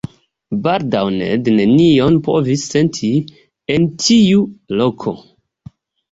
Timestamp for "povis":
2.27-2.63